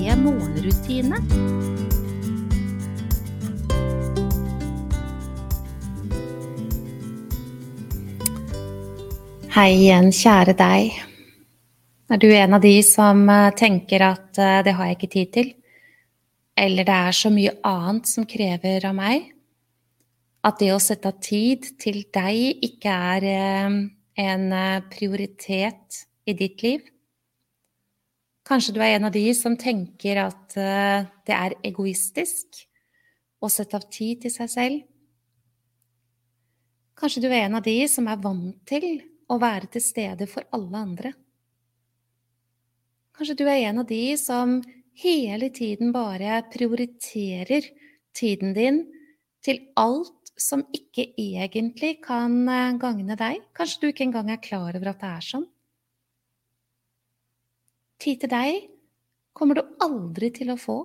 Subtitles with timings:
[0.00, 1.18] morgenrutine.
[9.50, 10.94] Hei igjen, kjære deg.
[12.10, 15.32] Er du en av de som eh, tenker at eh, det har jeg ikke tid
[15.34, 15.50] til?
[16.56, 19.26] Eller det er så mye annet som krever av meg?
[20.46, 23.76] At det å sette av tid til deg ikke er eh,
[24.24, 24.46] en
[24.94, 26.88] prioritet i ditt liv?
[28.50, 32.64] Kanskje du er en av de som tenker at det er egoistisk
[33.38, 34.80] å sette av tid til seg selv?
[36.98, 38.88] Kanskje du er en av de som er vant til
[39.30, 41.12] å være til stede for alle andre.
[43.16, 44.58] Kanskje du er en av de som
[45.00, 47.70] hele tiden bare prioriterer
[48.16, 48.82] tiden din
[49.44, 53.42] til alt som ikke egentlig kan eh, gagne deg.
[53.56, 55.46] Kanskje du ikke engang er klar over at det er sånn.
[58.00, 58.62] Tid til deg
[59.36, 60.78] kommer du aldri til å få.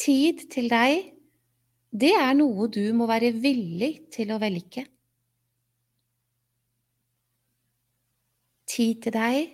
[0.00, 1.12] Tid til deg,
[1.94, 4.88] det er noe du må være villig til å velge.
[8.74, 9.50] tid til deg,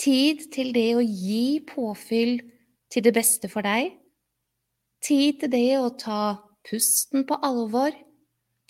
[0.00, 2.40] tid til det å gi påfyll
[2.90, 3.92] til det beste for deg,
[5.04, 6.22] tid til det å ta
[6.66, 7.94] pusten på alvor,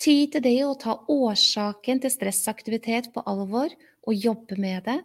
[0.01, 3.73] tid til det å ta årsaken til stressaktivitet på alvor
[4.05, 4.99] og jobbe med det,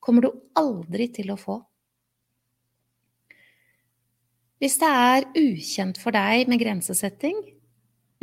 [0.00, 1.60] kommer du aldri til å få.
[4.62, 7.36] Hvis det er ukjent for deg med grensesetting,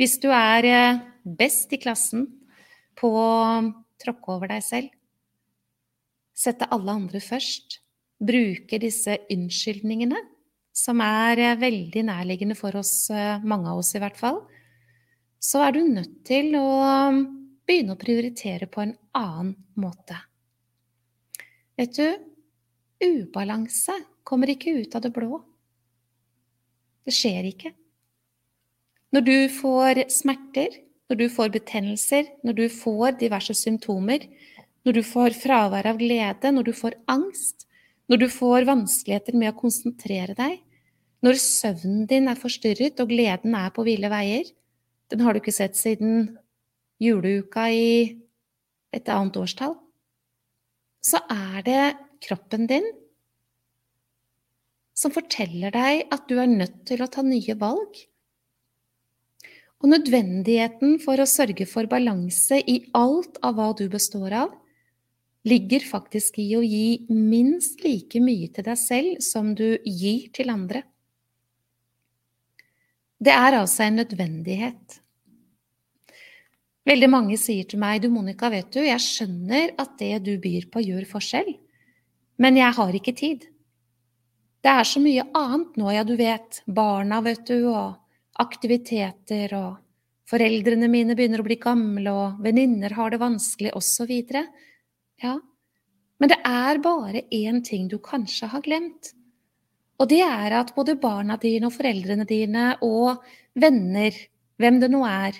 [0.00, 2.26] hvis du er eh, best i klassen
[2.98, 3.60] på å
[4.02, 4.90] tråkke over deg selv,
[6.34, 7.78] sette alle andre først,
[8.18, 10.18] bruke disse unnskyldningene,
[10.74, 14.42] som er eh, veldig nærliggende for oss, eh, mange av oss i hvert fall,
[15.38, 16.66] så er du nødt til å
[17.64, 20.18] begynne å prioritere på en annen måte.
[21.74, 22.06] Vet du,
[23.02, 25.40] ubalanse kommer ikke ut av det blå.
[27.04, 27.74] Det skjer ikke.
[29.14, 30.80] Når du får smerter,
[31.10, 34.24] når du får betennelser, når du får diverse symptomer,
[34.84, 37.66] når du får fravær av glede, når du får angst,
[38.08, 40.58] når du får vanskeligheter med å konsentrere deg,
[41.24, 44.44] når søvnen din er forstyrret og gleden er på ville veier
[45.12, 46.38] Den har du ikke sett siden
[46.98, 48.16] juleuka i
[48.92, 49.76] et annet årstall.
[51.04, 51.82] Så er det
[52.24, 52.86] kroppen din
[54.94, 57.98] som forteller deg at du er nødt til å ta nye valg.
[59.82, 64.54] Og nødvendigheten for å sørge for balanse i alt av hva du består av,
[65.44, 70.52] ligger faktisk i å gi minst like mye til deg selv som du gir til
[70.54, 70.86] andre.
[73.20, 75.03] Det er altså en nødvendighet.
[76.84, 80.66] Veldig mange sier til meg, du Monica, vet du, jeg skjønner at det du byr
[80.72, 81.54] på gjør forskjell,
[82.44, 83.46] men jeg har ikke tid.
[84.64, 87.96] Det er så mye annet nå, ja, du vet, barna, vet du, og
[88.40, 89.80] aktiviteter, og
[90.28, 94.12] foreldrene mine begynner å bli gamle, og venninner har det vanskelig, osv.
[95.24, 95.38] Ja,
[96.20, 99.14] men det er bare én ting du kanskje har glemt.
[100.00, 103.24] Og det er at både barna dine og foreldrene dine og
[103.56, 104.16] venner,
[104.60, 105.38] hvem det nå er,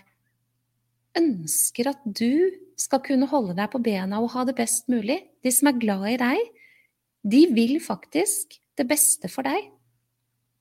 [1.18, 5.20] ønsker at du skal kunne holde deg på bena og ha det best mulig.
[5.44, 6.52] De som er glad i deg,
[7.24, 9.70] de vil faktisk det beste for deg.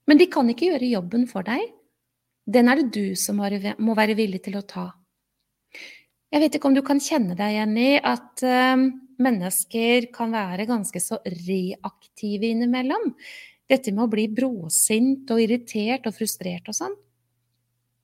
[0.08, 1.64] Men de kan ikke gjøre jobben for deg.
[2.44, 4.90] Den er det du som må være villig til å ta.
[6.34, 8.84] Jeg vet ikke om du kan kjenne deg igjen i at uh,
[9.22, 13.14] mennesker kan være ganske så reaktive innimellom.
[13.70, 16.96] Dette med å bli bråsint og irritert og frustrert og sånn.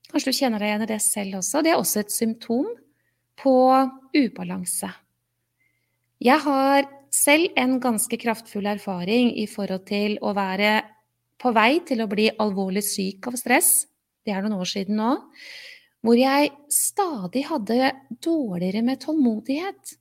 [0.09, 1.61] Kanskje du kjenner deg igjen i det selv også.
[1.63, 2.69] Det er også et symptom
[3.39, 3.55] på
[4.17, 4.89] ubalanse.
[6.19, 10.73] Jeg har selv en ganske kraftfull erfaring i forhold til å være
[11.39, 13.71] på vei til å bli alvorlig syk av stress.
[14.25, 15.13] Det er noen år siden nå
[16.05, 17.89] hvor jeg stadig hadde
[18.23, 19.97] dårligere med tålmodighet.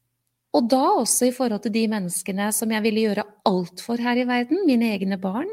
[0.55, 4.21] Og da også i forhold til de menneskene som jeg ville gjøre alt for her
[4.21, 5.51] i verden, mine egne barn.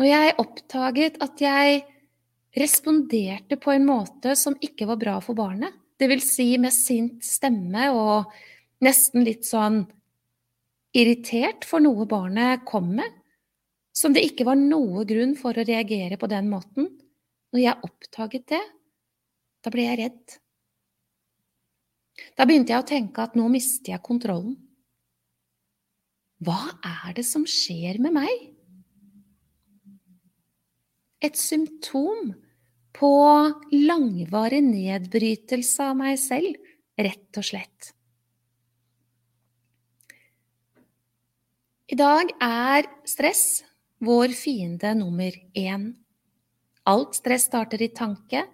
[0.00, 1.82] Når jeg oppdaget at jeg
[2.56, 7.24] responderte på en måte som ikke var bra for barnet, det vil si med sint
[7.24, 8.30] stemme og
[8.84, 9.82] nesten litt sånn
[10.96, 13.10] irritert for noe barnet kom med,
[13.94, 16.88] som det ikke var noe grunn for å reagere på den måten.
[17.50, 18.62] Når jeg oppdaget det,
[19.60, 20.38] da ble jeg redd.
[22.38, 24.56] Da begynte jeg å tenke at nå mister jeg kontrollen.
[26.40, 28.46] Hva er det som skjer med meg?
[31.20, 32.32] Et symptom
[32.96, 33.14] på
[33.74, 36.56] langvarig nedbrytelse av meg selv,
[37.00, 37.90] rett og slett.
[41.90, 43.64] I dag er stress
[44.00, 45.90] vår fiende nummer én.
[46.88, 48.44] Alt stress starter i tanke,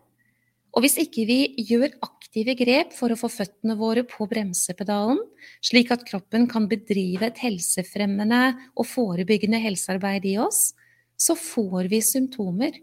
[0.77, 5.21] og hvis ikke vi gjør aktive grep for å få føttene våre på bremsepedalen,
[5.65, 8.43] slik at kroppen kan bedrive et helsefremmende
[8.75, 10.75] og forebyggende helsearbeid i oss,
[11.17, 12.77] så får vi symptomer.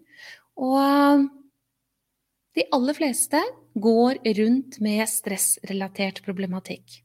[0.58, 1.30] Og
[2.54, 3.40] de aller fleste
[3.74, 7.02] går rundt med stressrelatert problematikk.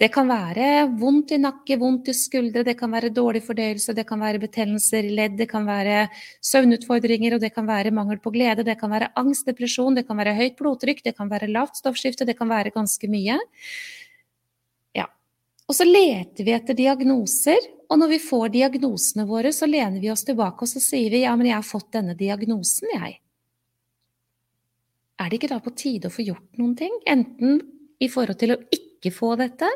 [0.00, 4.02] Det kan være vondt i nakke, vondt i skuldre, det kan være dårlig fordøyelse, det
[4.08, 6.08] kan være betennelser i ledd, det kan være
[6.42, 10.18] søvnutfordringer, og det kan være mangel på glede, det kan være angst, depresjon, det kan
[10.18, 13.38] være høyt blodtrykk, det kan være lavt stoffskifte, det kan være ganske mye.
[15.64, 20.10] Og så leter vi etter diagnoser, og når vi får diagnosene våre, så lener vi
[20.12, 23.18] oss tilbake og så sier vi ja, men jeg har fått denne diagnosen, jeg.
[25.20, 26.94] Er det ikke da på tide å få gjort noen ting?
[27.08, 27.60] Enten
[28.02, 29.68] i forhold til å ikke få dette,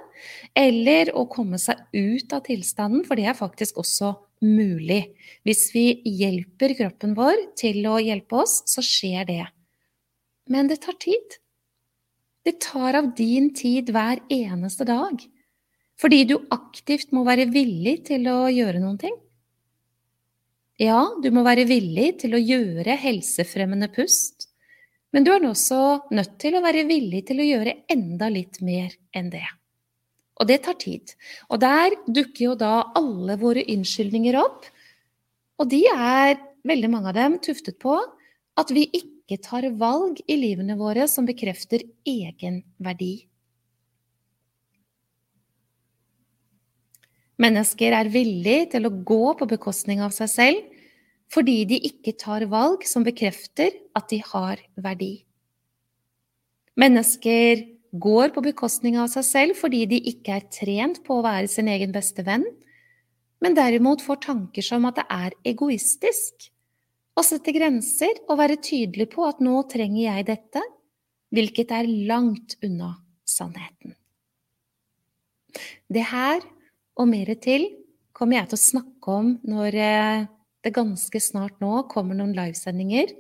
[0.56, 4.12] eller å komme seg ut av tilstanden, for det er faktisk også
[4.44, 5.14] mulig.
[5.46, 9.44] Hvis vi hjelper kroppen vår til å hjelpe oss, så skjer det.
[10.50, 11.38] Men det tar tid.
[12.44, 15.20] Det tar av din tid hver eneste dag.
[15.99, 19.17] Fordi du aktivt må være villig til å gjøre noen ting.
[20.79, 24.47] Ja, du må være villig til å gjøre helsefremmende pust.
[25.11, 25.81] Men du er også
[26.15, 29.47] nødt til å være villig til å gjøre enda litt mer enn det.
[30.39, 31.15] Og det tar tid.
[31.50, 34.69] Og der dukker jo da alle våre unnskyldninger opp.
[35.59, 36.37] Og de er,
[36.69, 37.97] veldig mange av dem, tuftet på
[38.59, 43.27] at vi ikke tar valg i livene våre som bekrefter egen verdi.
[47.38, 50.75] Mennesker er villige til å gå på bekostning av seg selv
[51.29, 55.12] fordi de ikke tar valg som bekrefter at de har verdi.
[56.79, 57.67] Mennesker
[58.00, 61.69] går på bekostning av seg selv fordi de ikke er trent på å være sin
[61.70, 62.46] egen beste venn,
[63.44, 66.49] men derimot får tanker som at det er egoistisk
[67.19, 70.62] å sette grenser og være tydelig på at nå trenger jeg dette,
[71.34, 72.94] hvilket er langt unna
[73.29, 73.94] sannheten.
[75.88, 76.41] Det her
[76.99, 77.69] og mer til
[78.17, 80.27] kommer jeg til å snakke om når eh,
[80.67, 83.15] det ganske snart nå kommer noen livesendinger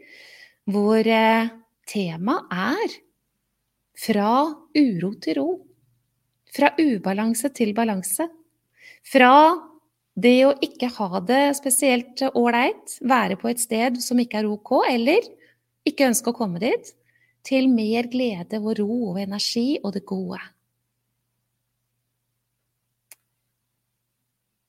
[0.68, 1.50] hvor eh,
[1.88, 2.98] temaet er
[3.98, 4.32] fra
[4.76, 5.48] uro til ro.
[6.54, 8.28] Fra ubalanse til balanse.
[9.06, 9.32] Fra
[10.18, 14.72] det å ikke ha det spesielt ålreit, være på et sted som ikke er ok,
[14.90, 15.26] eller
[15.86, 16.94] ikke ønske å komme dit,
[17.46, 20.40] til mer glede og ro og energi og det gode.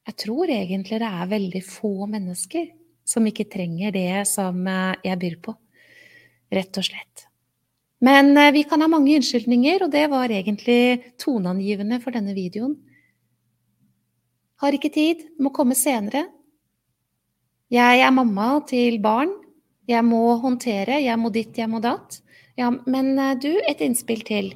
[0.07, 2.69] Jeg tror egentlig det er veldig få mennesker
[3.09, 5.55] som ikke trenger det som eh, jeg byr på.
[6.53, 7.25] Rett og slett.
[8.05, 12.77] Men eh, vi kan ha mange unnskyldninger, og det var egentlig toneangivende for denne videoen.
[14.59, 16.25] Har ikke tid, må komme senere.
[17.71, 19.31] Jeg er mamma til barn.
[19.89, 22.19] Jeg må håndtere, jeg må ditt, jeg må datt.
[22.59, 24.53] Ja, men eh, du, et innspill til.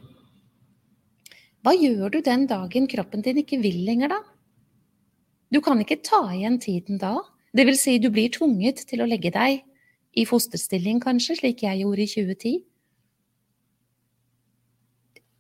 [1.64, 4.33] Hva gjør du den dagen kroppen din ikke vil lenger, da?
[5.54, 7.20] Du kan ikke ta igjen tiden da.
[7.54, 9.62] Det vil si, du blir tvunget til å legge deg
[10.18, 12.62] i fosterstilling, kanskje, slik jeg gjorde i 2010.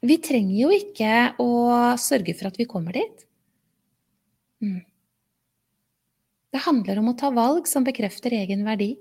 [0.03, 1.49] Vi trenger jo ikke å
[2.01, 3.23] sørge for at vi kommer dit.
[4.61, 4.83] Mm.
[6.53, 8.91] Det handler om å ta valg som bekrefter egen verdi,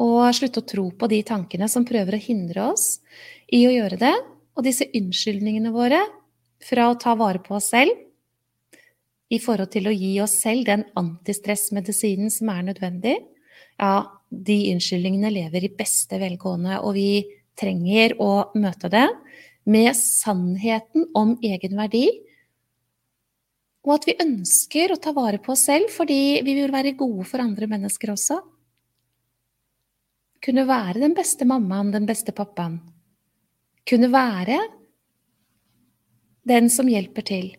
[0.00, 3.02] og slutte å tro på de tankene som prøver å hindre oss
[3.52, 4.14] i å gjøre det,
[4.56, 6.00] og disse unnskyldningene våre
[6.64, 7.92] fra å ta vare på oss selv
[9.32, 13.16] i forhold til å gi oss selv den antistressmedisinen som er nødvendig,
[13.80, 13.94] ja,
[14.32, 17.24] de unnskyldningene lever i beste velgående, og vi
[17.58, 19.06] trenger å møte det
[19.68, 22.06] med sannheten om egen verdi,
[23.82, 27.26] og at vi ønsker å ta vare på oss selv fordi vi vil være gode
[27.26, 28.38] for andre mennesker også.
[30.42, 32.78] Kunne være den beste mammaen, den beste pappaen.
[33.86, 34.60] Kunne være
[36.46, 37.50] den som hjelper til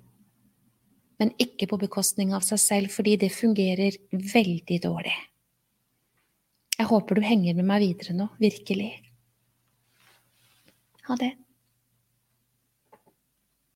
[1.24, 5.14] men ikke på bekostning av seg selv, fordi det fungerer veldig dårlig.
[6.76, 8.90] Jeg håper du henger med meg videre nå, virkelig.
[11.08, 11.32] Ha det.